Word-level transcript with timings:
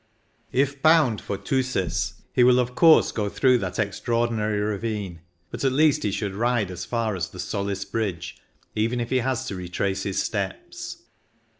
If 0.51 0.81
bound 0.81 1.21
for 1.21 1.37
Thusis, 1.37 2.23
he 2.33 2.43
will, 2.43 2.57
of 2.57 2.73
course, 2.73 3.11
go 3.11 3.29
through 3.29 3.59
that 3.59 3.77
extra 3.77 4.17
ordinary 4.17 4.59
ravine, 4.59 5.19
but 5.51 5.63
at 5.63 5.71
least 5.73 6.01
he 6.01 6.09
should 6.11 6.33
ride 6.33 6.71
as 6.71 6.85
far 6.85 7.15
as 7.15 7.29
the 7.29 7.39
Solis 7.39 7.85
Bridge 7.85 8.37
even 8.73 8.99
if 8.99 9.11
he 9.11 9.19
has 9.19 9.45
to 9.45 9.55
retrace 9.55 10.01
his 10.01 10.19
steps. 10.19 11.03